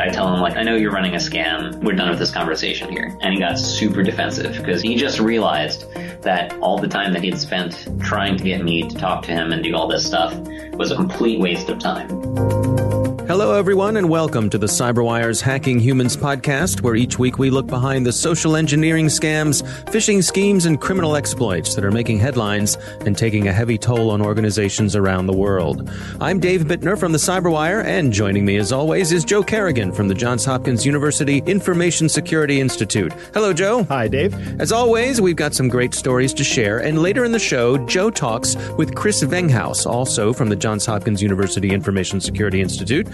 [0.00, 1.82] I tell him like, I know you're running a scam.
[1.84, 3.16] We're done with this conversation here.
[3.20, 5.92] And he got super defensive because he just realized
[6.22, 9.32] that all the time that he had spent trying to get me to talk to
[9.32, 10.34] him and do all this stuff
[10.72, 12.99] was a complete waste of time.
[13.30, 17.68] Hello, everyone, and welcome to the CyberWire's Hacking Humans podcast, where each week we look
[17.68, 23.16] behind the social engineering scams, phishing schemes, and criminal exploits that are making headlines and
[23.16, 25.88] taking a heavy toll on organizations around the world.
[26.20, 30.08] I'm Dave Bittner from the CyberWire, and joining me, as always, is Joe Carrigan from
[30.08, 33.12] the Johns Hopkins University Information Security Institute.
[33.32, 33.84] Hello, Joe.
[33.84, 34.34] Hi, Dave.
[34.60, 38.10] As always, we've got some great stories to share, and later in the show, Joe
[38.10, 43.06] talks with Chris Venghaus, also from the Johns Hopkins University Information Security Institute.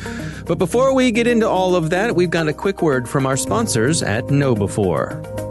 [0.47, 3.37] But before we get into all of that, we've got a quick word from our
[3.37, 5.47] sponsors at KnowBe4.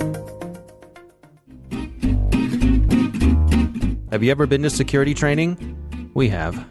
[4.11, 6.11] Have you ever been to security training?
[6.13, 6.65] We have.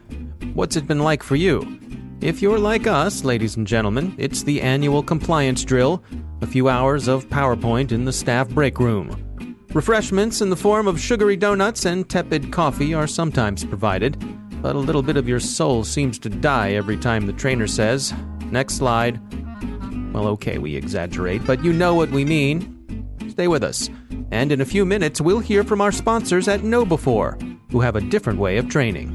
[0.54, 1.78] What's it been like for you?
[2.22, 6.02] If you're like us, ladies and gentlemen, it's the annual compliance drill,
[6.40, 9.56] a few hours of PowerPoint in the staff break room.
[9.74, 14.16] Refreshments in the form of sugary donuts and tepid coffee are sometimes provided
[14.64, 18.14] but a little bit of your soul seems to die every time the trainer says,
[18.46, 19.20] Next slide.
[20.14, 23.06] Well, okay, we exaggerate, but you know what we mean.
[23.28, 23.90] Stay with us.
[24.30, 28.00] And in a few minutes, we'll hear from our sponsors at KnowBe4, who have a
[28.00, 29.10] different way of training.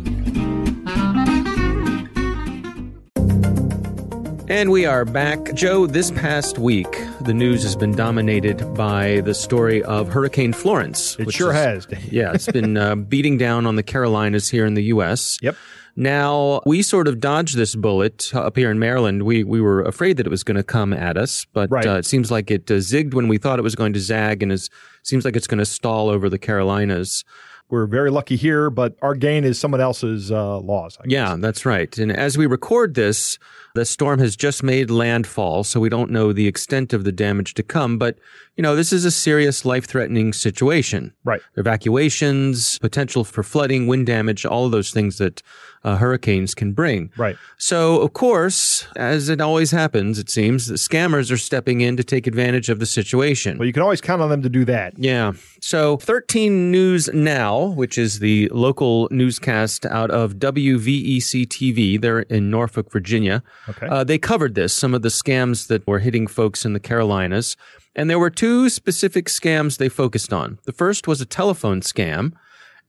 [4.49, 5.55] And we are back.
[5.55, 11.17] Joe, this past week, the news has been dominated by the story of Hurricane Florence.
[11.19, 11.87] It sure is, has.
[12.11, 15.37] yeah, it's been uh, beating down on the Carolinas here in the U.S.
[15.41, 15.55] Yep.
[15.95, 19.23] Now, we sort of dodged this bullet up here in Maryland.
[19.23, 21.85] We, we were afraid that it was going to come at us, but right.
[21.85, 24.41] uh, it seems like it uh, zigged when we thought it was going to zag
[24.41, 24.69] and it
[25.03, 27.25] seems like it's going to stall over the Carolinas
[27.69, 30.97] we're very lucky here, but our gain is someone else's uh, loss.
[31.05, 31.95] Yeah, that's right.
[31.97, 33.37] And as we record this,
[33.75, 37.53] the storm has just made landfall, so we don't know the extent of the damage
[37.53, 37.97] to come.
[37.99, 38.17] But,
[38.59, 41.13] you know, this is a serious life threatening situation.
[41.23, 41.39] Right.
[41.55, 45.41] Evacuations, potential for flooding, wind damage, all of those things that
[45.85, 47.09] uh, hurricanes can bring.
[47.15, 47.37] Right.
[47.57, 52.03] So, of course, as it always happens, it seems, the scammers are stepping in to
[52.03, 53.57] take advantage of the situation.
[53.57, 54.99] Well, you can always count on them to do that.
[54.99, 55.31] Yeah.
[55.61, 62.49] So, 13 News Now, which is the local newscast out of WVEC TV, they're in
[62.49, 63.41] Norfolk, Virginia.
[63.69, 63.87] Okay.
[63.87, 67.55] Uh, they covered this, some of the scams that were hitting folks in the Carolinas.
[67.95, 70.59] And there were two specific scams they focused on.
[70.65, 72.33] The first was a telephone scam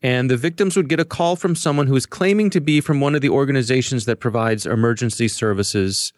[0.03, 3.01] and the victims would get a call from someone who is claiming to be from
[3.01, 6.13] one of the organizations that provides emergency services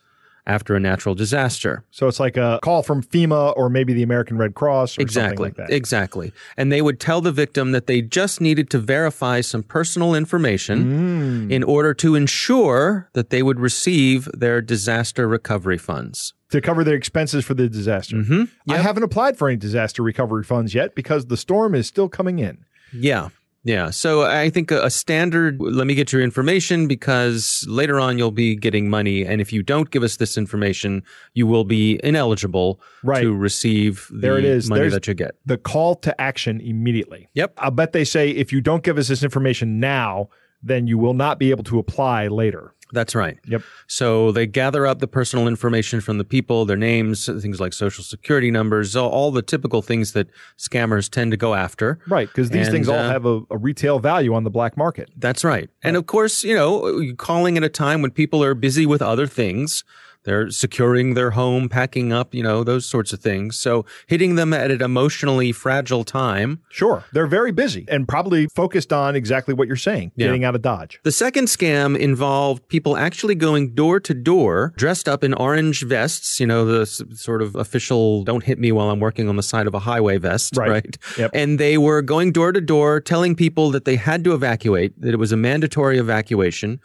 [0.46, 1.84] after a natural disaster.
[1.90, 5.70] So it's like a call from FEMA or maybe the American Red Cross exactly, like
[5.70, 6.32] Exactly.
[6.56, 11.48] And they would tell the victim that they just needed to verify some personal information
[11.48, 11.52] mm.
[11.52, 16.34] in order to ensure that they would receive their disaster recovery funds.
[16.50, 18.16] To cover their expenses for the disaster.
[18.16, 18.44] Mm-hmm.
[18.66, 18.78] Yep.
[18.78, 22.40] I haven't applied for any disaster recovery funds yet because the storm is still coming
[22.40, 22.64] in.
[22.92, 23.30] Yeah.
[23.64, 23.90] Yeah.
[23.90, 28.56] So I think a, standard, let me get your information because later on you'll be
[28.56, 29.24] getting money.
[29.24, 31.02] And if you don't give us this information,
[31.34, 33.22] you will be ineligible right.
[33.22, 34.68] to receive the there it is.
[34.68, 35.36] money There's that you get.
[35.46, 37.28] The call to action immediately.
[37.34, 37.54] Yep.
[37.58, 40.28] I'll bet they say if you don't give us this information now,
[40.62, 42.74] then you will not be able to apply later.
[42.92, 43.38] That's right.
[43.46, 43.62] Yep.
[43.86, 48.04] So they gather up the personal information from the people, their names, things like social
[48.04, 51.98] security numbers, all, the typical things that scammers tend to go after.
[52.06, 54.76] Right, because these and, things all uh, have a, a, retail value on the black
[54.76, 55.10] market.
[55.16, 55.52] That's right.
[55.52, 55.70] right.
[55.82, 59.26] And of course, you know, calling at a time when people are busy with other
[59.26, 59.84] things
[60.24, 63.58] they're securing their home, packing up, you know, those sorts of things.
[63.58, 66.60] So hitting them at an emotionally fragile time.
[66.70, 67.04] Sure.
[67.12, 70.26] They're very busy and probably focused on exactly what you're saying, yeah.
[70.26, 71.00] getting out of Dodge.
[71.02, 76.38] The second scam involved people actually going door to door dressed up in orange vests,
[76.38, 79.66] you know, the sort of official don't hit me while I'm working on the side
[79.66, 80.70] of a highway vest, right?
[80.70, 80.98] right?
[81.18, 81.30] Yep.
[81.34, 85.12] And they were going door to door telling people that they had to evacuate, that
[85.12, 86.80] it was a mandatory evacuation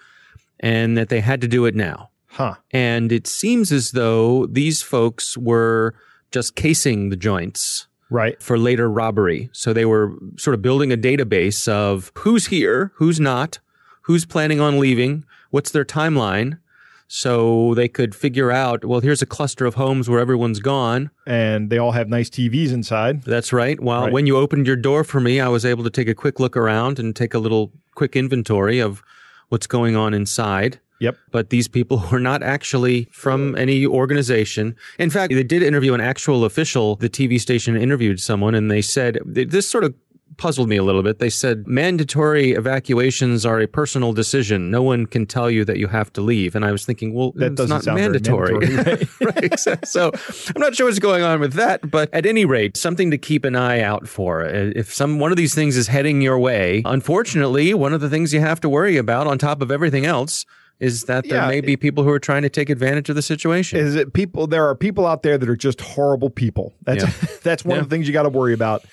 [0.59, 2.09] and that they had to do it now.
[2.37, 2.53] Huh.
[2.69, 5.95] And it seems as though these folks were
[6.29, 7.87] just casing the joints.
[8.11, 8.39] Right.
[8.39, 9.49] For later robbery.
[9.53, 13.57] So they were sort of building a database of who's here, who's not,
[14.03, 16.59] who's planning on leaving, what's their timeline.
[17.07, 21.09] So they could figure out, well, here's a cluster of homes where everyone's gone.
[21.25, 23.23] And they all have nice TVs inside.
[23.23, 23.79] That's right.
[23.79, 24.13] Well, right.
[24.13, 26.55] when you opened your door for me, I was able to take a quick look
[26.55, 29.01] around and take a little quick inventory of
[29.49, 30.79] what's going on inside.
[30.99, 31.15] Yep.
[31.31, 34.75] But these people were not actually from any organization.
[34.99, 36.95] In fact, they did interview an actual official.
[36.95, 39.93] The TV station interviewed someone and they said this sort of
[40.37, 41.17] puzzled me a little bit.
[41.17, 44.69] They said mandatory evacuations are a personal decision.
[44.69, 46.55] No one can tell you that you have to leave.
[46.55, 48.59] And I was thinking, well, That it's doesn't sound mandatory.
[48.59, 49.59] mandatory, right.
[49.59, 50.11] So, so
[50.55, 53.45] I'm not sure what's going on with that, but at any rate, something to keep
[53.45, 54.45] an eye out for.
[54.45, 58.09] Uh, If some one of these things is heading your way, unfortunately, one of the
[58.09, 60.45] things you have to worry about on top of everything else
[60.79, 61.47] is that there Yeah.
[61.47, 63.79] may be people who are trying to take advantage of the situation.
[63.79, 64.47] Is it people?
[64.47, 66.73] There are people out there that are just horrible people.
[66.83, 67.03] That's
[67.43, 68.83] that's one of the things you got to worry about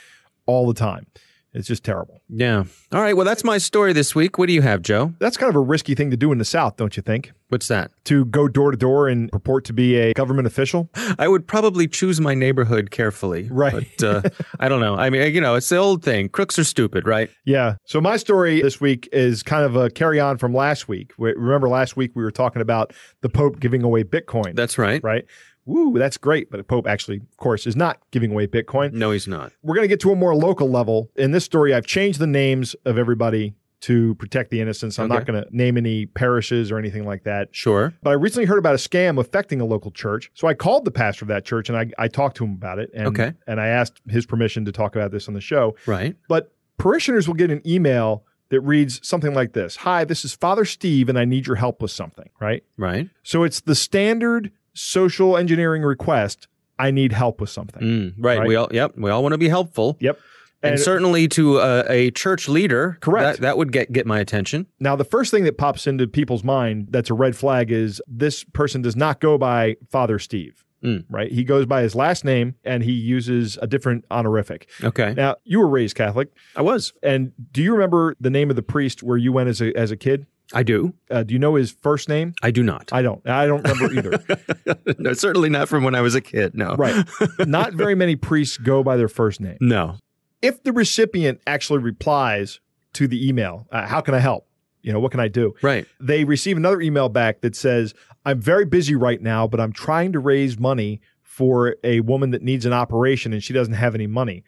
[0.47, 1.07] all the time.
[1.55, 2.21] It's just terrible.
[2.29, 2.65] yeah.
[2.93, 3.17] All right.
[3.17, 4.39] Well, that's my story this week.
[4.39, 5.15] What do you have, Joe?
[5.21, 7.33] That's kind of a risky thing to do in the South, don't you think?
[7.49, 7.93] What's that?
[8.07, 10.91] To go door to door and purport to be a government official.
[11.19, 13.49] I would probably choose my neighborhood carefully.
[13.51, 13.89] Right.
[13.99, 14.31] But uh,
[14.61, 14.97] I don't know.
[14.97, 17.31] I mean, you know, it's the old thing crooks are stupid, right?
[17.45, 17.77] Yeah.
[17.85, 21.13] So my story this week is kind of a carry on from last week.
[21.19, 24.57] Remember last week we were talking about the Pope giving away Bitcoin.
[24.57, 25.03] That's right.
[25.05, 25.25] right.
[25.67, 26.51] Woo, that's great.
[26.51, 28.93] But the Pope actually, of course, is not giving away Bitcoin.
[28.93, 29.53] No, he's not.
[29.63, 31.11] We're going to get to a more local level.
[31.17, 34.99] In this story, I've changed the names of everybody to protect the innocents.
[34.99, 37.49] I'm not going to name any parishes or anything like that.
[37.53, 37.93] Sure.
[38.03, 40.31] But I recently heard about a scam affecting a local church.
[40.33, 42.79] So I called the pastor of that church and I, I talked to him about
[42.79, 42.91] it.
[42.95, 43.35] And, Okay.
[43.47, 45.77] And I asked his permission to talk about this on the show.
[45.85, 46.17] Right.
[46.29, 50.65] But parishioners will get an email that reads something like this Hi, this is Father
[50.65, 52.65] Steve, and I need your help with something, right?
[52.79, 53.11] Right.
[53.23, 56.49] So it's the standard social engineering request
[56.79, 57.83] I need help with something.
[57.83, 58.41] Mm, right.
[58.41, 58.49] Right.
[58.49, 58.69] We all.
[58.73, 58.95] Yep.
[58.97, 59.97] We all want to be helpful.
[60.01, 60.19] Yep.
[60.63, 63.37] And, And- certainly to a, a church leader, Correct.
[63.37, 64.67] That, that would get get my attention.
[64.81, 68.43] Now, the first thing that pops into people's mind that's a red flag is this
[68.43, 71.05] person does not go by Father Steve, Mm.
[71.09, 71.31] right?
[71.31, 74.69] He goes by his last name and he uses a different honorific.
[74.83, 75.15] Okay.
[75.15, 76.93] Now, you were raised Catholic, I was.
[77.05, 79.91] and do you remember the name of the priest where you went as a as
[79.93, 80.27] a kid?
[80.53, 80.95] I do.
[81.11, 82.35] Uh, do you know his first name?
[82.43, 82.93] I do not.
[82.93, 83.27] I don't.
[83.27, 84.95] I don't remember either.
[84.99, 86.55] no, certainly not from when I was a kid.
[86.55, 86.75] No.
[86.77, 87.05] right.
[87.47, 89.57] Not very many priests go by their first name.
[89.61, 89.97] No.
[90.43, 92.61] If the recipient actually replies
[92.95, 94.47] to the email, uh, how can I help?
[94.83, 95.55] You know, what can I do?
[95.63, 95.87] Right.
[95.99, 97.95] they receive another email back that says,
[98.27, 102.43] I'm very busy right now, but I'm trying to raise money for a woman that
[102.43, 104.45] needs an operation and she doesn't have any money.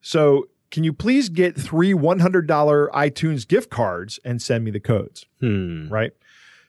[0.00, 2.46] So, can you please get three $100
[2.90, 5.26] iTunes gift cards and send me the codes?
[5.40, 5.88] Hmm.
[5.88, 6.12] Right.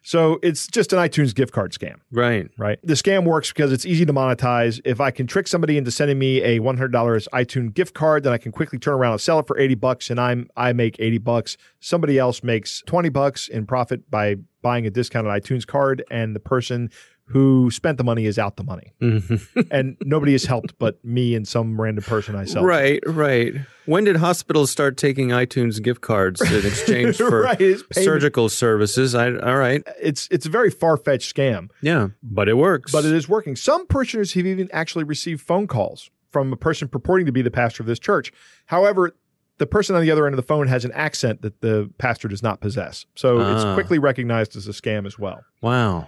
[0.03, 2.50] So, it's just an iTunes gift card scam, Right.
[2.57, 2.80] right?
[2.83, 4.81] The scam works because it's easy to monetize.
[4.83, 8.39] If I can trick somebody into sending me a $100 iTunes gift card, then I
[8.39, 11.19] can quickly turn around and sell it for 80 bucks and I'm I make 80
[11.19, 11.56] bucks.
[11.80, 16.39] Somebody else makes 20 bucks in profit by buying a discounted iTunes card and the
[16.39, 16.89] person
[17.31, 18.94] who spent the money is out the money.
[19.01, 19.68] Mhm.
[19.72, 22.63] And nobody is helped but me and some random person I sell.
[22.63, 23.54] Right, right.
[23.86, 29.16] When did hospitals start taking iTunes gift cards in exchange for Right, surgical services?
[29.16, 29.81] I, all right.
[30.01, 31.69] It's it's a very far-fetched scam.
[31.81, 32.92] Yeah, but it works.
[32.92, 33.56] but it is working.
[33.56, 37.51] Some parishioners have even actually received phone calls from a person purporting to be the
[37.51, 38.31] pastor of this church.
[38.68, 39.12] However,
[39.57, 42.27] the person on the other end of the phone has an accent that the pastor
[42.27, 43.06] does not possess.
[43.16, 43.74] So it's Ah.
[43.74, 45.44] quickly recognized as a scam as well.
[45.62, 46.07] wow.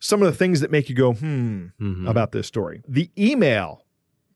[0.00, 2.08] Some of the things that make you go, hmm, Mhm.
[2.08, 2.82] about this story.
[2.88, 3.84] The email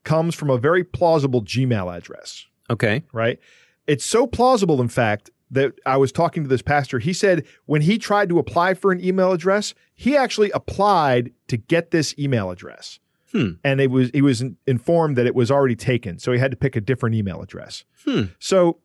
[0.04, 3.02] comes from a very plausible Gmail address, Okay.
[3.12, 3.38] right?
[3.86, 6.98] It's so plausible, in fact, that I was talking to this pastor.
[6.98, 11.56] He said when he tried to apply for an email address, he actually applied to
[11.56, 12.98] get this email address.
[13.32, 13.52] Hmm.
[13.64, 16.56] And it was he was informed that it was already taken, so he had to
[16.56, 17.84] pick a different email address.
[18.04, 18.24] Hmm.
[18.38, 18.78] So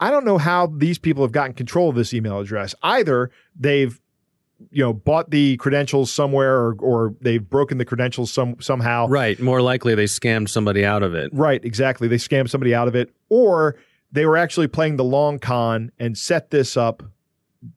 [0.00, 2.74] I don't know how these people have gotten control of this email address.
[2.82, 4.00] Either they've
[4.70, 9.06] you know bought the credentials somewhere or, or they've broken the credentials some somehow.
[9.08, 9.38] Right.
[9.40, 11.30] More likely they scammed somebody out of it.
[11.32, 12.08] Right, exactly.
[12.08, 13.76] They scammed somebody out of it, or
[14.12, 17.02] they were actually playing the long con and set this up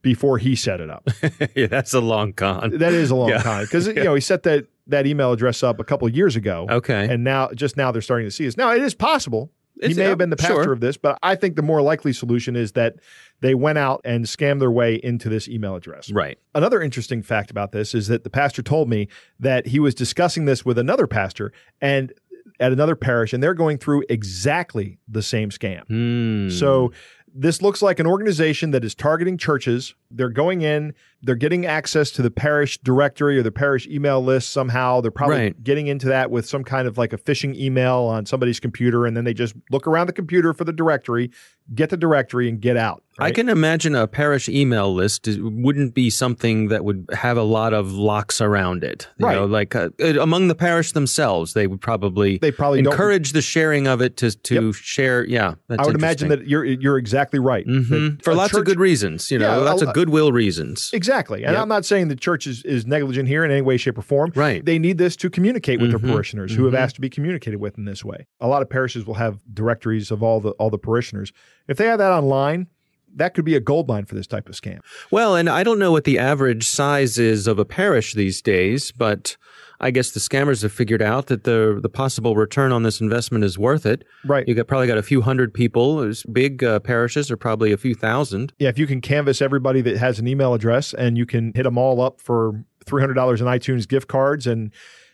[0.01, 1.07] before he set it up.
[1.55, 2.77] yeah, that's a long con.
[2.77, 3.41] that is a long Yeah.
[3.41, 6.35] con because you know he set that that email address up a couple of years
[6.37, 7.07] ago, Okay.
[7.09, 8.55] and now just now they're starting to see this.
[8.55, 10.73] Now it is possible he may have been the pastor sure.
[10.73, 12.95] of this, but I think the more likely solution is that
[13.41, 16.11] they went out and scammed their way into this email address.
[16.11, 16.39] Right.
[16.55, 19.07] Another interesting fact about this is that the pastor told me
[19.39, 22.13] that he was discussing this with another pastor and
[22.59, 25.85] at another parish, and they're going through exactly the same scam.
[25.87, 26.49] Hmm.
[26.49, 26.91] So
[27.33, 29.93] this looks like an organization that is targeting churches.
[30.09, 34.49] They're going in, they're getting access to the parish directory or the parish email list
[34.49, 35.01] somehow.
[35.01, 35.63] They're probably Right.
[35.63, 39.17] getting into that with some kind of like a phishing email on somebody's computer, and
[39.17, 41.31] then they just look around the computer for the directory,
[41.75, 43.03] get the directory, and get out.
[43.19, 47.73] I can imagine a parish email list wouldn't be something that would have a lot
[47.73, 49.07] of locks around it.
[49.17, 49.35] You Right.
[49.35, 53.31] know, like uh, uh, among the parish themselves, they would probably They probably don't- encourage
[53.31, 55.25] the sharing of it to to share.
[55.25, 57.65] Yeah, that's I would imagine that you're you're exactly right.
[57.65, 59.31] hmm for lots church- of good reasons.
[59.31, 60.91] You know, Yeah, lots a- of goodwill reasons.
[60.93, 61.43] Exactly.
[61.43, 61.61] And Yep.
[61.63, 64.31] I'm not saying the church is, is negligent here in any way, shape, or form.
[64.35, 64.63] Right.
[64.63, 66.01] They need this to communicate with Mhm.
[66.01, 66.77] their parishioners who have Mhm.
[66.79, 68.27] asked to be communicated with in this way.
[68.39, 71.33] A lot of parishes will have directories of all the all the parishioners.
[71.67, 72.67] If they have that online,
[73.15, 74.79] that could be a gold mine for this type of scam.
[75.09, 78.91] Well, and I don't know what the average size is of a parish these days,
[78.91, 79.35] but
[79.79, 83.43] I guess the scammers have figured out that the the possible return on this investment
[83.43, 84.03] is worth it.
[84.25, 84.47] Right.
[84.47, 85.97] You got probably got a few hundred people.
[85.97, 88.53] There's big uh, parishes are probably a few thousand.
[88.59, 91.63] Yeah, if you can canvass everybody that has an email address and you can hit
[91.63, 94.71] them all up for three hundred dollars in iTunes gift cards and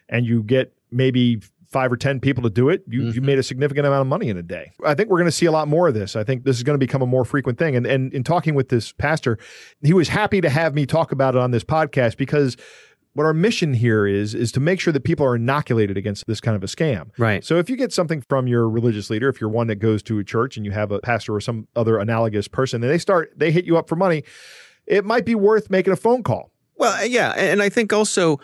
[0.07, 1.41] and you get maybe
[1.73, 4.29] five or ten people to do it, you you made a significant amount of money
[4.29, 4.71] in a day.
[4.85, 6.15] I think we're going to see a lot more of this.
[6.15, 7.75] I think this is going to become a more frequent thing.
[7.75, 9.37] And and in talking with this pastor,
[9.81, 12.55] he was happy to have me talk about it on this podcast because
[13.13, 16.41] what our mission here is is to make sure that people are inoculated against this
[16.41, 17.09] kind of a scam.
[17.17, 17.43] Right.
[17.45, 20.19] So if you get something from your religious leader, if you're one that goes to
[20.19, 23.31] a church and you have a pastor or some other analogous person, and they start
[23.35, 24.23] they hit you up for money,
[24.87, 26.51] it might be worth making a phone call.
[26.75, 28.39] Well, yeah, and I think also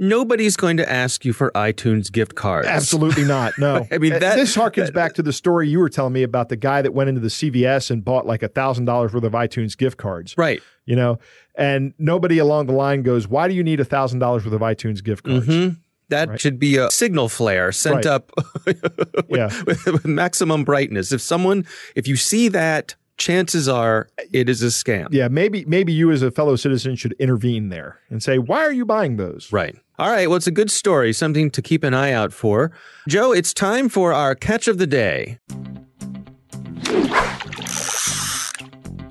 [0.00, 2.66] nobody's going to ask you for iTunes gift cards.
[2.66, 3.52] Absolutely not.
[3.58, 3.86] No.
[3.92, 6.56] I mean, that- this harkens back to the story you were telling me about the
[6.56, 9.76] guy that went into the CVS and bought like a thousand dollars worth of iTunes
[9.76, 10.36] gift cards.
[10.36, 10.60] Right.
[10.86, 11.18] You know,
[11.54, 14.60] and nobody along the line goes, "Why do you need a thousand dollars worth of
[14.62, 15.68] iTunes gift cards?" hmm
[16.08, 16.40] That Right.
[16.40, 18.06] should be a signal flare sent Right.
[18.06, 18.32] up
[19.28, 19.50] Yeah.
[19.66, 21.12] with, with maximum brightness.
[21.12, 25.08] If someone, if you see that, chances are it is a scam.
[25.12, 28.72] Yeah, maybe maybe you as a fellow citizen should intervene there and say, "Why are
[28.72, 29.76] you buying those?" Right.
[30.00, 30.28] All right.
[30.28, 32.72] Well, it's a good story, something to keep an eye out for.
[33.06, 35.38] Joe, it's time for our catch of the day.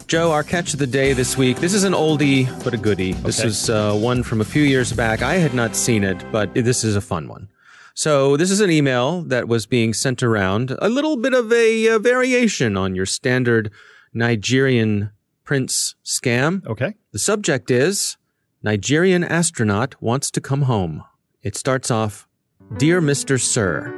[0.07, 1.57] Joe, our catch of the day this week.
[1.57, 3.13] This is an oldie, but a goodie.
[3.13, 3.49] This Okay.
[3.49, 5.21] is uh, one from a few years back.
[5.21, 7.49] I had not seen it, but this is a fun one.
[7.93, 11.87] So, this is an email that was being sent around, a little bit of a
[11.89, 13.69] uh, variation on your standard
[14.11, 15.11] Nigerian
[15.43, 16.65] prince scam.
[16.65, 16.95] Okay.
[17.11, 18.17] The subject is
[18.61, 21.01] Nigerian astronaut wants to come home.
[21.41, 22.27] It starts off
[22.75, 23.39] Dear Mr.
[23.39, 23.95] Sir,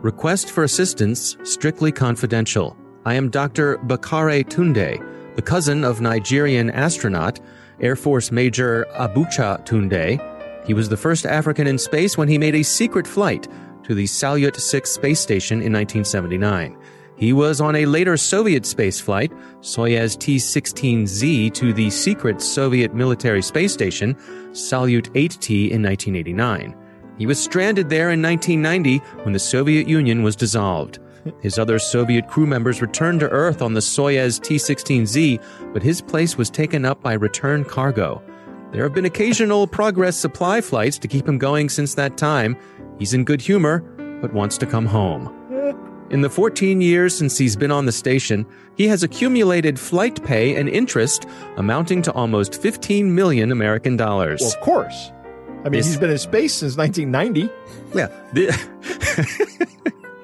[0.00, 2.74] Request for assistance strictly confidential.
[3.04, 3.76] I am Dr.
[3.76, 7.38] Bakare Tunde, the cousin of Nigerian astronaut
[7.78, 10.66] Air Force Major Abacha Tunde.
[10.66, 13.46] He was the first African in space when he made a secret flight
[13.82, 16.78] to the Salyut 6 space station in 1979.
[17.16, 23.40] He was on a later Soviet space flight, Soyuz T-16Z, to the secret Soviet military
[23.40, 24.14] space station,
[24.52, 26.76] Salyut 8T, in 1989.
[27.16, 30.98] He was stranded there in 1990 when the Soviet Union was dissolved.
[31.40, 35.42] His other Soviet crew members returned to Earth on the Soyuz T-16Z,
[35.72, 38.22] but his place was taken up by return cargo.
[38.72, 42.56] There have been occasional Progress supply flights to keep him going since that time.
[42.98, 43.78] He's in good humor,
[44.20, 45.45] but wants to come home.
[46.10, 48.46] In the 14 years since he's been on the station,
[48.76, 54.40] he has accumulated flight pay and interest amounting to almost 15 million American dollars.
[54.40, 55.10] Well, of course.
[55.64, 57.50] I mean, This- he's been in space since 1990.
[57.94, 58.08] Yeah.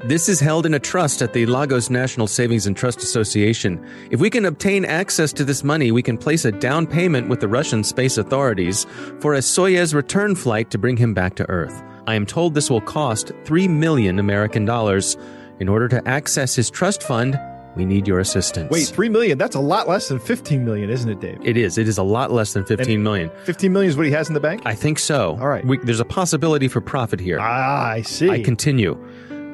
[0.04, 3.80] This is held in a trust at the Lagos National Savings and Trust Association.
[4.10, 7.38] If we can obtain access to this money, we can place a down payment with
[7.38, 8.84] the Russian space authorities
[9.20, 11.84] for a Soyuz return flight to bring him back to Earth.
[12.08, 15.16] I am told this will cost 3 million American dollars.
[15.62, 17.38] In order to access his trust fund,
[17.76, 18.68] we need your assistance.
[18.68, 19.38] Wait, three million?
[19.38, 21.38] That's a lot less than 15 million, isn't it, Dave?
[21.44, 21.78] It is.
[21.78, 23.30] It is a lot less than 15 And- million.
[23.44, 24.62] 15 million is what he has in the bank?
[24.64, 25.38] I think so.
[25.40, 25.64] All right.
[25.64, 27.38] We, there's a possibility for profit here.
[27.40, 28.28] ah, I see.
[28.28, 28.98] I continue.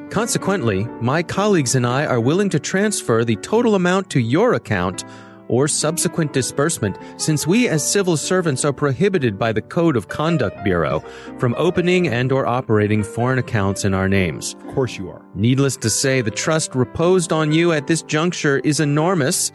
[0.09, 5.03] Consequently, my colleagues and I are willing to transfer the total amount to your account
[5.49, 10.63] or subsequent disbursement since we as civil servants are prohibited by the Code of Conduct
[10.63, 11.01] Bureau
[11.37, 14.53] from opening and or operating foreign accounts in our names.
[14.53, 15.25] of course you are.
[15.35, 19.51] Needless to say, the trust reposed on you at this juncture is enormous.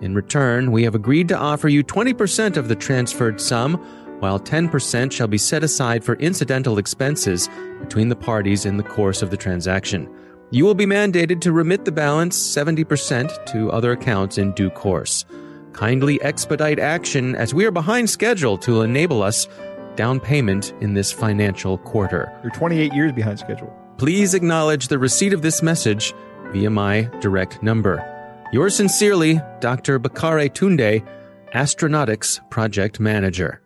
[0.00, 3.74] In return, we have agreed to offer you 20% of the transferred sum,
[4.20, 7.48] while 10% shall be set aside for incidental expenses
[7.80, 10.08] between the parties in the course of the transaction.
[10.50, 15.24] You will be mandated to remit the balance 70% to other accounts in due course.
[15.72, 19.48] Kindly expedite action as we are behind schedule to enable us
[19.96, 22.32] down payment in this financial quarter.
[22.42, 23.74] You're 28 years behind schedule.
[23.98, 26.14] Please acknowledge the receipt of this message
[26.50, 28.10] via my direct number.
[28.52, 29.98] Yours sincerely, Dr.
[29.98, 31.04] Bakare Tunde,
[31.52, 33.60] Astronautics Project Manager.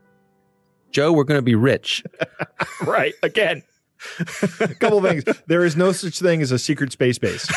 [0.90, 2.02] Joe, we're going to be rich.
[2.86, 3.14] Right.
[3.22, 3.62] Again.
[4.60, 5.24] A couple things.
[5.46, 7.48] There is no such thing as a secret space base.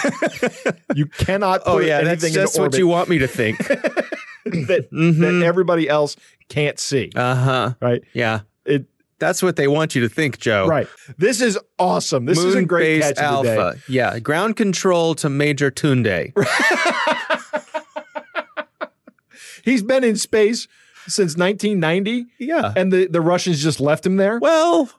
[0.96, 3.58] you cannot put anything Oh, that's in what you want me to think.
[4.46, 5.20] that, Mhm.
[5.40, 6.16] that everybody else
[6.50, 7.12] can't see.
[7.16, 7.74] Uh huh.
[7.82, 8.02] right.
[8.14, 8.42] Yeah.
[8.66, 8.86] It
[9.20, 10.66] That's what they want you to think, Joe.
[10.68, 10.88] right.
[11.18, 12.26] This is awesome.
[12.26, 13.58] This is a great catch of the day.
[13.58, 13.80] alpha.
[13.88, 14.20] Yeah.
[14.20, 16.34] Ground control to Major Tunde.
[19.64, 20.68] he's been in space
[21.08, 22.74] since 1990, Yeah.
[22.76, 24.40] and the, the Russians just left him there.
[24.40, 24.90] Well,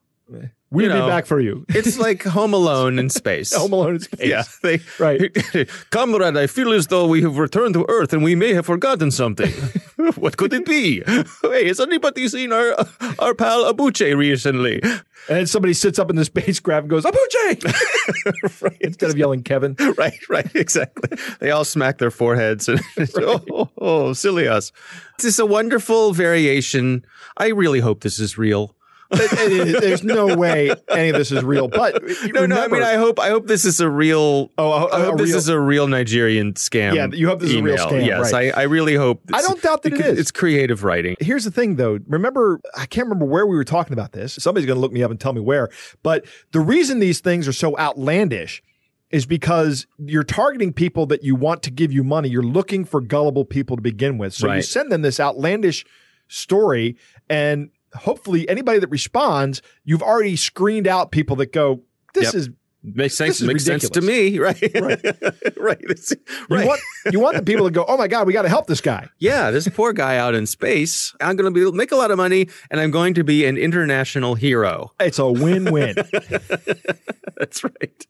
[0.72, 1.64] We'll you be back for you.
[1.68, 3.54] it's like Home Alone in space.
[3.56, 4.26] Home Alone in space.
[4.28, 5.20] Yeah, they, Right.
[5.90, 9.10] Comrade, I feel as though we have returned to Earth and we may have forgotten
[9.10, 9.52] something.
[10.16, 11.02] what could it be?
[11.42, 12.74] Hey, has anybody seen our
[13.18, 14.82] our pal Abuche recently?
[15.28, 18.76] And somebody sits up in the spacecraft and goes, Abuche!
[18.80, 19.76] Instead of yelling Kevin.
[19.96, 21.16] right, right, exactly.
[21.38, 22.80] They all smack their foreheads and
[23.18, 24.72] oh, oh, oh, silly us.
[25.18, 27.04] This is a wonderful variation.
[27.36, 28.74] I really hope this is real.
[29.12, 31.68] There's no way any of this is real.
[31.68, 32.02] But
[32.32, 32.62] No, no.
[32.62, 34.50] I mean, I hope I hope this is a real.
[34.58, 36.94] Oh, a- I hope this real- is a real Nigerian scam.
[36.94, 38.52] Yeah, you hope this is a real scam, Yes, right.
[38.54, 39.22] I, I really hope.
[39.32, 40.18] I don't doubt that it is.
[40.18, 41.16] It's creative writing.
[41.20, 41.98] Here's the thing, though.
[42.06, 44.34] Remember, I can't remember where we were talking about this.
[44.34, 45.68] Somebody's going to look me up and tell me where.
[46.02, 48.62] But the reason these things are so outlandish
[49.10, 52.30] is because you're targeting people that you want to give you money.
[52.30, 54.32] You're looking for gullible people to begin with.
[54.32, 55.84] So you send them this outlandish
[56.28, 56.96] story,
[57.28, 61.82] and hopefully, anybody that responds, you've already screened out people that go,
[62.14, 62.34] "This Yep.
[62.34, 62.50] is."
[62.84, 63.38] Makes sense.
[63.38, 64.60] This is Makes sense to me, right?
[64.74, 65.04] Right.
[65.56, 65.80] right.
[65.82, 66.12] It's-
[66.50, 66.80] You want
[67.12, 69.08] you want the people to go, "Oh my God, we got to help this guy."
[69.20, 71.14] yeah, this poor guy out in space.
[71.20, 73.56] I'm going to be make a lot of money, and I'm going to be an
[73.56, 74.90] international hero.
[74.98, 75.94] It's a win-win.
[77.38, 78.06] That's right.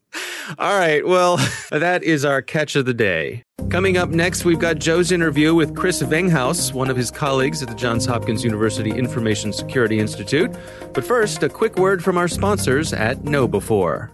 [0.59, 1.07] All right.
[1.07, 1.39] Well,
[1.71, 3.43] that is our catch of the day.
[3.71, 7.69] Coming up next, we've got Joe's interview with Chris Venghaus, one of his colleagues at
[7.69, 10.51] the Johns Hopkins University Information Security Institute.
[10.93, 14.11] But first, a quick word from our sponsors at KnowBe4.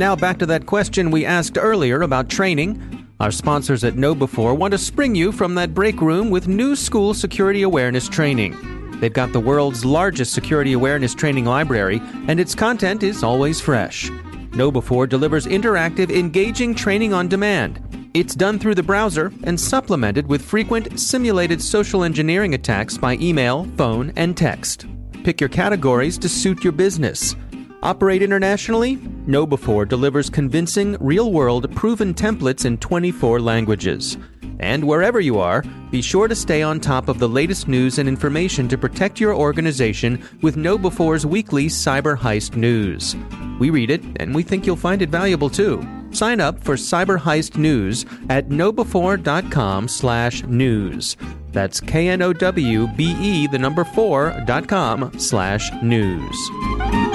[0.00, 3.06] Now back to that question we asked earlier about training.
[3.20, 7.12] Our sponsors at KnowBe4 want to spring you from that break room with new school
[7.12, 8.56] security awareness training.
[8.98, 14.08] They've got the world's largest security awareness training library, and its content is always fresh.
[14.52, 18.10] KnowBe4 delivers interactive, engaging training on demand.
[18.14, 23.68] It's done through the browser and supplemented with frequent simulated social engineering attacks by email,
[23.76, 24.86] phone, and text.
[25.24, 27.36] Pick your categories to suit your business.
[27.82, 28.96] Operate internationally?
[29.26, 34.18] KnowBe4 delivers convincing, real world, proven templates in 24 languages.
[34.58, 38.06] And wherever you are, be sure to stay on top of the latest news and
[38.06, 43.16] information to protect your organization with KnowBe4's weekly Cyber Heist News.
[43.58, 45.82] We read it, and we think you'll find it valuable too.
[46.10, 51.16] Sign up for Cyber Heist News at knowbe4.com slash news.
[51.52, 57.09] That's K-N-O-W-B-E, the number four, dot com slash news.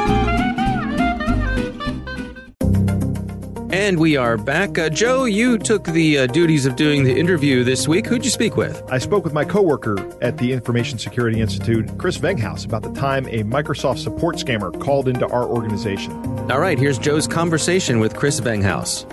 [3.86, 4.80] And we are back.
[4.80, 8.08] Uh, Joe, you took the uh, duties of doing the interview this week.
[8.08, 8.82] Who'd you speak with?
[8.89, 13.28] I spoke with my coworker at the Information Security Institute, Chris Venghaus, about the time
[13.28, 16.13] a Microsoft support scammer called into our organization.
[16.52, 19.06] All right, here's Joe's conversation with Chris Venghaus.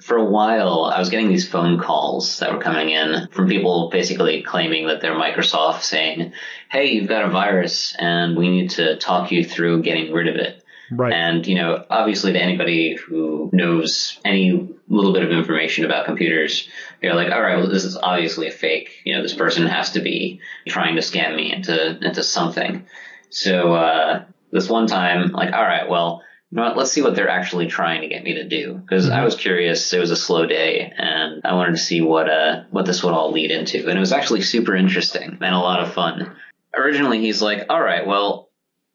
[0.00, 3.90] for a while, I was getting these phone calls that were coming in from people
[3.90, 6.34] basically claiming that they're Microsoft saying,
[6.70, 10.36] Hey, you've got a virus and we need to talk you through getting rid of
[10.36, 10.63] it.
[10.90, 11.12] Right.
[11.12, 16.68] And, you know, obviously to anybody who knows any little bit of information about computers,
[17.02, 19.00] you're like, all right, well, this is obviously a fake.
[19.04, 22.86] You know, this person has to be trying to scam me into, into something.
[23.30, 27.16] So, uh, this one time, like, all right, well, you know what, let's see what
[27.16, 28.80] they're actually trying to get me to do.
[28.88, 29.92] Cause I was curious.
[29.92, 33.12] It was a slow day and I wanted to see what, uh, what this would
[33.12, 33.88] all lead into.
[33.88, 36.36] And it was actually super interesting and a lot of fun.
[36.76, 38.43] Originally, he's like, all right, well,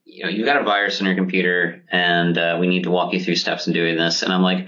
[0.09, 3.13] you know, you've got a virus on your computer and uh, we need to walk
[3.13, 4.23] you through steps in doing this.
[4.23, 4.67] And I'm like,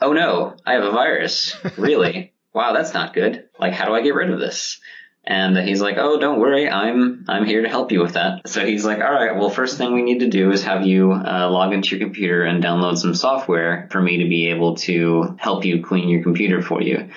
[0.00, 1.56] oh no, I have a virus.
[1.76, 2.34] Really?
[2.54, 3.48] wow, that's not good.
[3.58, 4.80] Like, how do I get rid of this?
[5.26, 6.68] And he's like, oh, don't worry.
[6.68, 8.46] I'm, I'm here to help you with that.
[8.46, 11.12] So he's like, all right, well, first thing we need to do is have you
[11.12, 15.36] uh, log into your computer and download some software for me to be able to
[15.38, 17.08] help you clean your computer for you.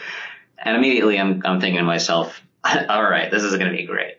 [0.58, 4.16] And immediately I'm, I'm thinking to myself, all right, this is going to be great.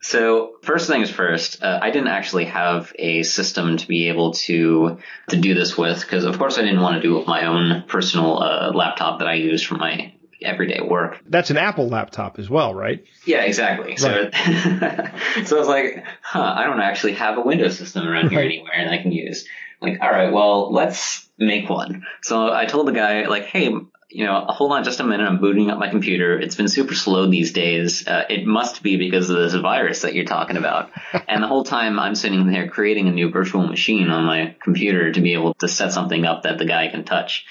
[0.00, 4.98] So first things first, uh, I didn't actually have a system to be able to
[5.28, 7.46] to do this with because of course I didn't want to do it with my
[7.46, 10.12] own personal uh, laptop that I use for my
[10.42, 11.20] everyday work.
[11.26, 13.02] That's an Apple laptop as well, right?
[13.24, 13.96] Yeah, exactly.
[13.96, 18.40] So, so I was like, huh, I don't actually have a Windows system around here
[18.40, 18.46] Right.
[18.46, 19.46] anywhere that I can use.
[19.80, 22.04] Like, all right, well, let's make one.
[22.22, 23.74] So I told the guy, like, hey,
[24.14, 25.26] you know, hold on just a minute.
[25.26, 26.38] I'm booting up my computer.
[26.38, 28.06] It's been super slow these days.
[28.06, 30.90] Uh, it must be because of this virus that you're talking about.
[31.28, 35.12] and the whole time I'm sitting there creating a new virtual machine on my computer
[35.12, 37.44] to be able to set something up that the guy can touch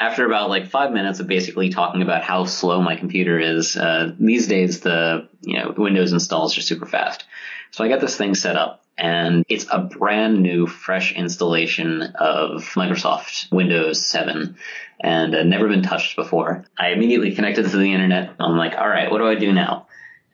[0.00, 4.12] after about like five minutes of basically talking about how slow my computer is, uh,
[4.18, 7.24] these days the you know Windows installs are super fast.
[7.70, 12.64] So I got this thing set up, and it's a brand new, fresh installation of
[12.74, 14.56] Microsoft Windows 7.
[15.02, 16.64] And uh, never been touched before.
[16.78, 18.34] I immediately connected to the internet.
[18.38, 19.86] I'm like, all right, what do I do now?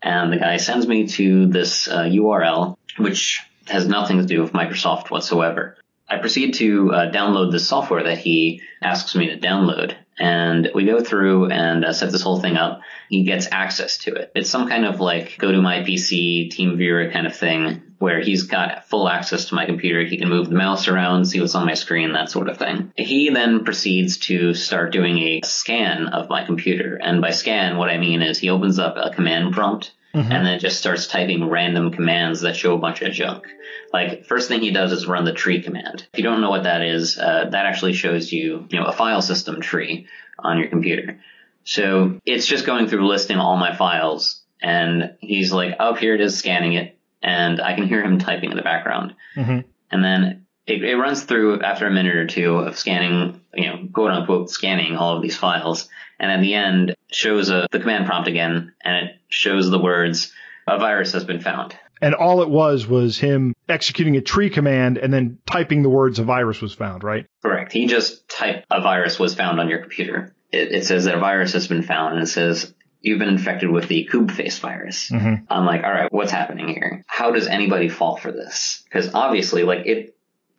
[0.03, 4.53] And the guy sends me to this uh, URL, which has nothing to do with
[4.53, 5.77] Microsoft whatsoever.
[6.09, 9.97] I proceed to uh, download the software that he asks me to download.
[10.19, 12.81] And we go through and uh, set this whole thing up.
[13.09, 14.33] He gets access to it.
[14.35, 19.47] It's some kind of like GoToMyPC, TeamViewer kind of thing where he's got full access
[19.47, 20.05] to my computer.
[20.05, 22.93] He can move the mouse around, see what's on my screen, that sort of thing.
[22.97, 26.97] He then proceeds to start doing a scan of my computer.
[26.97, 29.93] And by scan, what I mean is he opens up a command prompt
[30.33, 33.45] and then just starts typing random commands that show a bunch of junk.
[33.93, 36.07] Like first thing he does is run the tree command.
[36.13, 38.93] If you don't know what that is, uh, that actually shows you, you know, a
[38.93, 40.07] file system tree
[40.39, 41.21] on your computer.
[41.65, 46.21] So it's just going through listing all my files, and he's like, "Oh, here it
[46.21, 46.96] is, scanning it,"
[47.27, 49.15] and I can hear him typing in the background.
[49.37, 49.65] Mhm.
[49.91, 53.89] And then it, it runs through after a minute or two of scanning, you know,
[53.93, 58.07] quote unquote scanning all of these files, and at the end shows a, the command
[58.07, 60.33] prompt again, and it shows the words,
[60.67, 64.99] "A virus has been found." And all it was was him executing a tree command
[64.99, 67.27] and then typing the words a virus was found, right?
[67.43, 67.73] Correct.
[67.73, 70.35] He just typed a virus was found on your computer.
[70.53, 72.75] It, it says that a virus has been found and it says
[73.07, 75.11] you've been infected with the Face virus.
[75.11, 75.47] Mhm.
[75.49, 77.05] I'm like, all right, what's happening here?
[77.07, 78.83] How does anybody fall for this?
[78.85, 80.17] Because obviously, like it,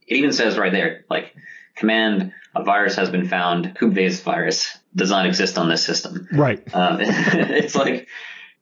[0.08, 1.36] it even says right there, like
[1.76, 3.78] command a virus has been found.
[3.78, 6.28] Face virus does not exist on this system.
[6.32, 6.64] Right.
[6.74, 8.08] Um, it's like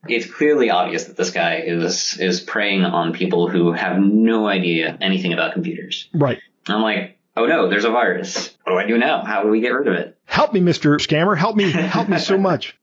[0.08, 4.98] it's clearly obvious that this guy is is preying on people who have no idea
[5.00, 6.08] anything about computers.
[6.12, 6.40] Right.
[6.68, 8.56] I'm like, oh no, there's a virus.
[8.64, 9.24] What do I do now?
[9.24, 10.18] How do we get rid of it?
[10.26, 10.96] Help me, Mr.
[10.98, 11.36] Scammer.
[11.36, 11.70] Help me.
[11.70, 12.76] Help me so much.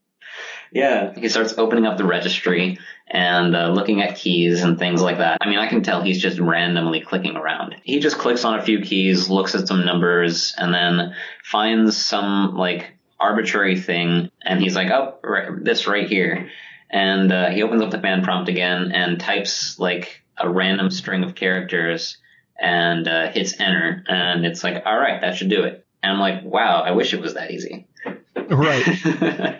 [0.74, 1.14] Yeah.
[1.16, 5.38] He starts opening up the registry and uh, looking at keys and things like that.
[5.40, 7.76] I mean, I can tell he's just randomly clicking around.
[7.84, 12.56] He just clicks on a few keys, looks at some numbers, and then finds some
[12.56, 16.50] like arbitrary thing, and he's like, oh, right, this right here.
[16.90, 21.24] And uh, he opens up the command prompt again and types like a random string
[21.24, 22.18] of characters
[22.60, 25.86] and uh, hits enter, and it's like, all right, that should do it.
[26.02, 27.88] And I'm like, wow, I wish it was that easy.
[28.36, 29.60] Right.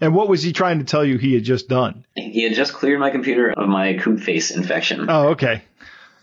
[0.00, 2.04] And what was he trying to tell you he had just done?
[2.14, 5.06] he had just cleared my computer of my coop face infection.
[5.08, 5.62] Oh, okay.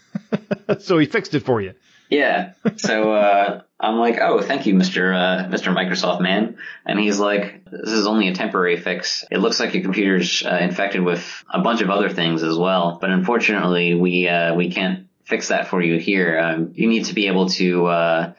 [0.79, 1.73] so he fixed it for you.
[2.09, 2.53] Yeah.
[2.77, 5.15] So uh, I'm like, oh, thank you, Mr.
[5.15, 5.75] Uh, Mr.
[5.75, 6.57] Microsoft man.
[6.85, 9.25] And he's like, this is only a temporary fix.
[9.31, 12.99] It looks like your computer's uh, infected with a bunch of other things as well.
[13.01, 16.39] But unfortunately, we uh, we can't fix that for you here.
[16.39, 18.33] Um, you need to be able to uh,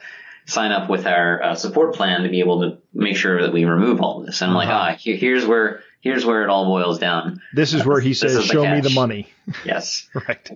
[0.45, 3.65] sign up with our uh, support plan to be able to make sure that we
[3.65, 4.41] remove all this.
[4.41, 4.91] And I'm like, Uh-huh.
[4.93, 7.41] ah, here, here's where here's where it all boils down.
[7.53, 9.27] This is where he says, is the "Show me the money."
[9.65, 10.07] Yes.
[10.27, 10.49] Right.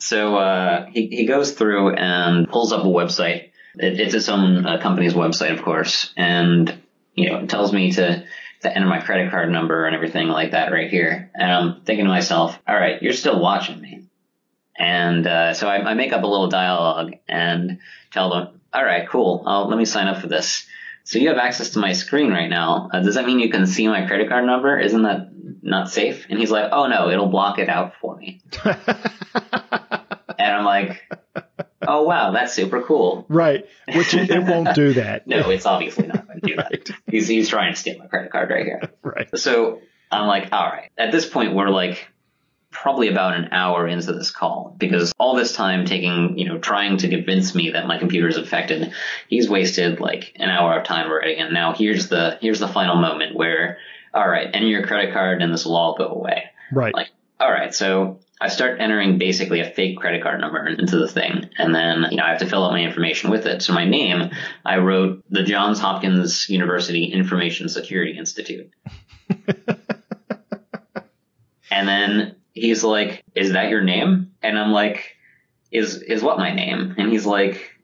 [0.00, 3.50] So uh, he he goes through and pulls up a website.
[3.74, 6.72] It, it's its own uh, company's website, of course, and
[7.14, 8.24] you know it tells me to
[8.62, 11.30] to enter my credit card number and everything like that right here.
[11.34, 14.04] And I'm thinking to myself, all right, you're still watching me.
[14.76, 17.78] And uh, so I, I make up a little dialogue and
[18.12, 19.42] tell them, all right, cool.
[19.46, 20.66] I'll, let me sign up for this.
[21.04, 22.90] So you have access to my screen right now.
[22.92, 24.78] Uh, does that mean you can see my credit card number?
[24.78, 25.30] Isn't that
[25.62, 26.26] not safe?
[26.28, 28.42] And he's like, oh no, it'll block it out for me.
[30.38, 31.02] And I'm like,
[31.86, 33.26] oh wow, that's super cool.
[33.28, 33.66] right.
[33.92, 35.26] Which it, it won't do that.
[35.26, 36.88] No, it's obviously not going to do that.
[37.10, 38.80] He's, he's trying to steal my credit card right here.
[39.02, 39.36] Right.
[39.36, 40.90] So I'm like, all right.
[40.96, 42.08] At this point, we're like
[42.70, 46.96] probably about an hour into this call because all this time taking, you know, trying
[46.98, 48.92] to convince me that my computer is infected,
[49.28, 51.36] he's wasted like an hour of time already.
[51.36, 53.78] And now here's the, here's the final moment where,
[54.12, 56.44] all right, enter your credit card and this will all go away.
[56.72, 56.94] Right.
[56.94, 57.08] Like,
[57.40, 61.50] all right, so I start entering basically a fake credit card number into the thing,
[61.56, 63.62] and then you know I have to fill out my information with it.
[63.62, 64.30] So my name,
[64.64, 68.70] I wrote the Johns Hopkins University Information Security Institute,
[71.70, 75.16] and then he's like, "Is that your name?" And I'm like,
[75.70, 77.78] "Is is what my name?" And he's like,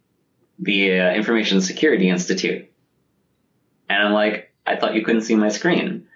[0.58, 2.70] "The uh, Information Security Institute,"
[3.88, 6.06] and I'm like, "I thought you couldn't see my screen."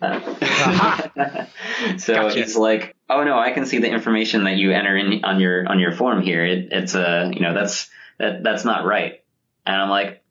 [0.00, 0.20] Uh,
[1.98, 2.38] so Gotcha.
[2.38, 5.68] he's like, "Oh no, I can see the information that you enter in on your
[5.68, 6.44] on your form here.
[6.44, 9.24] It, it's uh, you know, that's that that's not right."
[9.66, 10.22] And I'm like,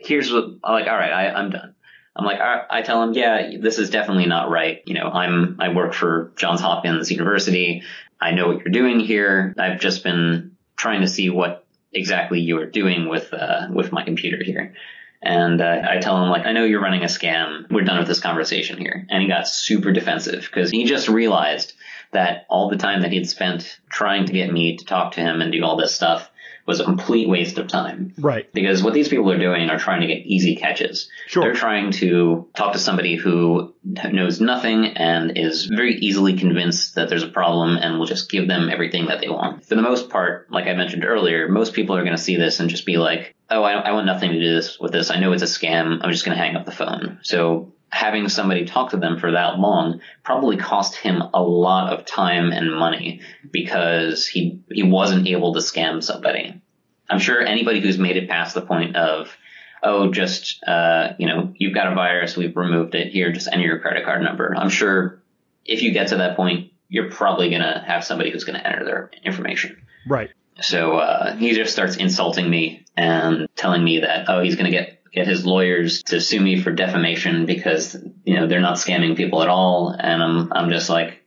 [0.00, 1.74] "Here's what." I'm like, "All right, I, I'm done."
[2.16, 4.82] I'm like, I, I tell him, "Yeah, this is definitely not right.
[4.86, 7.82] You know, I'm I work for Johns Hopkins University.
[8.20, 9.54] I know what you're doing here.
[9.58, 14.02] I've just been trying to see what exactly you are doing with uh, with my
[14.02, 14.74] computer here."
[15.22, 17.70] And uh, I tell him, like, I know you're running a scam.
[17.70, 19.06] We're done with this conversation here.
[19.10, 21.72] And he got super defensive because he just realized
[22.12, 25.40] that all the time that he'd spent trying to get me to talk to him
[25.40, 26.30] and do all this stuff
[26.66, 28.12] was a complete waste of time.
[28.18, 28.52] Right.
[28.52, 31.08] Because what these people are doing are trying to get easy catches.
[31.26, 31.44] Sure.
[31.44, 37.08] They're trying to talk to somebody who knows nothing and is very easily convinced that
[37.08, 39.64] there's a problem and will just give them everything that they want.
[39.64, 42.58] For the most part, like I mentioned earlier, most people are going to see this
[42.58, 45.10] and just be like, oh, I, I want nothing to do this with this.
[45.10, 46.00] I know it's a scam.
[46.02, 47.20] I'm just going to hang up the phone.
[47.22, 52.04] So having somebody talk to them for that long probably cost him a lot of
[52.04, 56.60] time and money because he he wasn't able to scam somebody.
[57.08, 59.34] I'm sure anybody who's made it past the point of
[59.82, 63.64] oh just uh, you know you've got a virus we've removed it here just enter
[63.64, 64.54] your credit card number.
[64.54, 65.22] I'm sure
[65.64, 69.10] if you get to that point you're probably gonna have somebody who's gonna enter their
[69.24, 69.82] information.
[70.06, 70.30] Right.
[70.60, 75.00] So uh, he just starts insulting me and telling me that oh he's gonna get
[75.16, 79.42] get his lawyers to sue me for defamation because you know they're not scamming people
[79.42, 81.24] at all, and I'm I'm just like,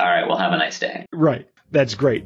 [0.00, 1.06] all right, well have a nice day.
[1.12, 1.46] Right.
[1.72, 2.24] That's great.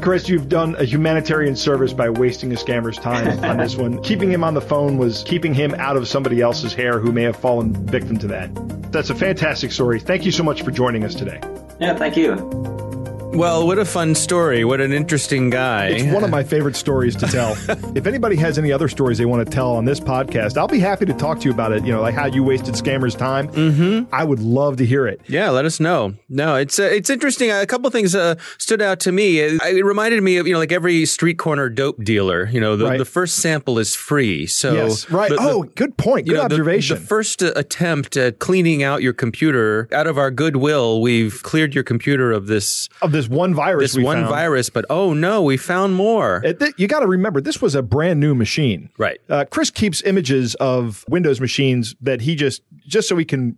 [0.00, 4.02] Chris, you've done a humanitarian service by wasting a scammer's time on this one.
[4.02, 7.22] Keeping him on the phone was keeping him out of somebody else's hair who may
[7.22, 8.92] have fallen victim to that.
[8.92, 9.98] That's a fantastic story.
[9.98, 11.40] Thank you so much for joining us today.
[11.80, 12.91] Yeah, thank you.
[13.34, 14.62] Well, what a fun story.
[14.62, 15.86] What an interesting guy.
[15.88, 17.52] It's one of my favorite stories to tell.
[17.96, 20.78] if anybody has any other stories they want to tell on this podcast, I'll be
[20.78, 21.82] happy to talk to you about it.
[21.84, 23.48] You know, like how you wasted scammers' time.
[23.48, 24.14] Mm-hmm.
[24.14, 25.22] I would love to hear it.
[25.28, 26.12] Yeah, let us know.
[26.28, 27.50] No, it's uh, it's interesting.
[27.50, 29.38] A couple things uh, stood out to me.
[29.38, 32.46] It, it, reminded me of you know like every street corner dope dealer.
[32.48, 32.98] You know, the, Right.
[32.98, 34.46] the first sample is free.
[34.46, 35.30] So yes, right.
[35.30, 36.26] the- the- oh, good point.
[36.26, 36.98] Good know, the- observation.
[36.98, 41.74] The, first uh, attempt at cleaning out your computer, out of our goodwill, we've cleared
[41.74, 44.28] your computer of this of this one virus this one found.
[44.28, 44.70] virus.
[44.70, 46.40] But oh no, we found more.
[46.40, 48.90] Th- you got to remember, this was a brand new machine.
[48.98, 49.20] Right.
[49.28, 53.56] Uh, Chris keeps images of Windows machines that he just just so he can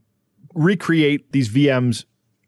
[0.55, 2.05] recreate these VMs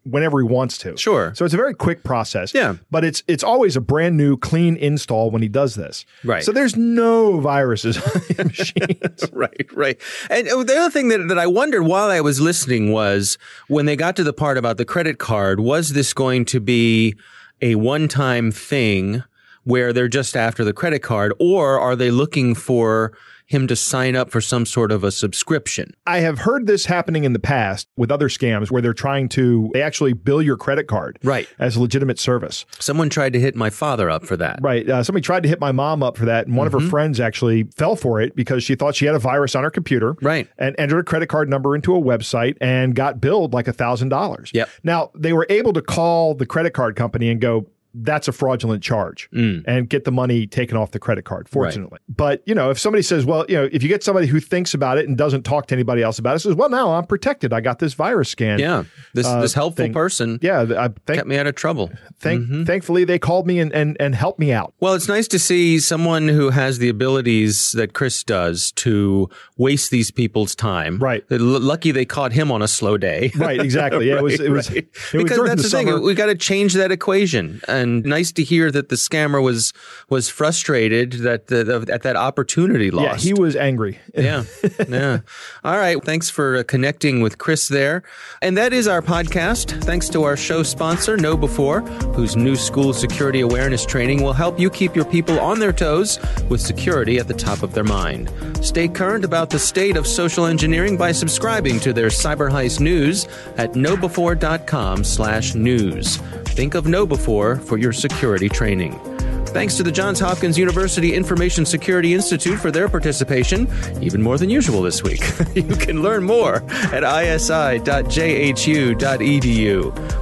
[0.09, 0.97] whenever he wants to.
[0.97, 1.33] Sure.
[1.35, 2.53] So it's a very quick process.
[2.53, 2.75] Yeah.
[2.89, 6.05] But it's it's always a brand new, clean install when he does this.
[6.23, 6.43] Right.
[6.43, 9.29] So there's no viruses on the machines.
[9.33, 10.01] right, right.
[10.29, 13.85] And uh, the other thing that, that I wondered while I was listening was when
[13.85, 17.15] they got to the part about the credit card, was this going to be
[17.61, 19.23] a one time thing
[19.63, 23.11] where they're just after the credit card, or are they looking for
[23.47, 25.93] him to sign up for some sort of a subscription?
[26.05, 29.71] I have heard this happening in the past with other scams where they're trying to
[29.73, 31.47] they actually bill your credit card Right.
[31.57, 32.65] as a legitimate service.
[32.79, 34.59] Someone tried to hit my father up for that.
[34.61, 34.87] Right.
[34.89, 36.75] Uh, somebody tried to hit my mom up for that, and one Mm-hmm.
[36.75, 39.63] of her friends actually fell for it because she thought she had a virus on
[39.63, 40.15] her computer.
[40.21, 40.47] Right.
[40.57, 44.09] And entered a credit card number into a website and got billed like a thousand
[44.09, 44.51] dollars.
[44.53, 44.69] Yep.
[44.83, 47.65] Now they were able to call the credit card company and go,
[48.03, 49.63] that's a fraudulent charge Mm.
[49.67, 51.99] and get the money taken off the credit card, fortunately.
[52.09, 54.73] But, you know, if somebody says, well, you know, if you get somebody who thinks
[54.73, 57.53] about it and doesn't talk to anybody else about it, says, well, now I'm protected.
[57.53, 58.59] I got this virus scan.
[58.59, 58.83] Yeah.
[59.13, 59.93] This, Uh, this helpful thing.
[59.93, 60.61] person Yeah.
[60.61, 61.91] I thank, kept me out of trouble.
[62.19, 62.63] thank, Mm-hmm.
[62.65, 64.73] Thankfully, they called me and, and, and helped me out.
[64.79, 69.89] Well, it's nice to see someone who has the abilities that Chris does to waste
[69.91, 70.99] these people's time.
[70.99, 71.23] Right.
[71.31, 73.31] L- lucky they caught him on a slow day.
[73.35, 74.07] Right, exactly.
[74.07, 74.39] Yeah, it was.
[74.39, 74.69] It was.
[74.69, 74.77] Right.
[74.79, 75.87] It was because that's the the, thing.
[75.87, 76.01] summer.
[76.01, 77.59] We got to change that equation.
[77.67, 79.73] And nice to hear that the scammer was
[80.09, 83.23] was frustrated that the, at that opportunity lost.
[83.23, 83.99] Yeah, he was angry.
[84.15, 84.43] yeah.
[84.87, 85.19] Yeah.
[85.63, 86.03] All right.
[86.03, 88.03] Thanks for uh, connecting with Chris there.
[88.41, 89.83] And that is our podcast.
[89.83, 94.69] Thanks to our show sponsor, KnowBe4, whose new school security awareness training will help you
[94.69, 96.19] keep your people on their toes
[96.49, 98.31] with security at the top of their mind.
[98.61, 103.27] Stay current about the state of social engineering by subscribing to their Cyber Heist news
[103.57, 106.17] at knowbe4.com slash news.
[106.57, 108.99] Think of KnowBe4 for your security training.
[109.47, 113.67] Thanks to the Johns Hopkins University Information Security Institute for their participation,
[114.01, 115.21] even more than usual this week.
[115.55, 116.57] you can learn more
[116.91, 117.77] at isi.jhu.edu.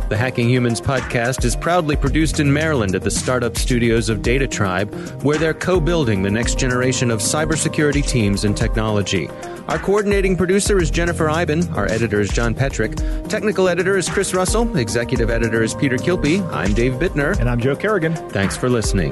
[0.07, 5.23] The Hacking Humans podcast is proudly produced in Maryland at the startup studios of DataTribe,
[5.23, 9.27] where they're co building the next generation of cybersecurity teams and technology.
[9.67, 11.67] Our coordinating producer is Jennifer Eiben.
[11.73, 13.27] Our editor is John Petrik.
[13.27, 14.77] Technical editor is Chris Russell.
[14.77, 16.47] Executive editor is Peter Kilpie.
[16.53, 17.39] I'm Dave Bittner.
[17.39, 18.13] And I'm Joe Carrigan.
[18.29, 19.11] Thanks for listening.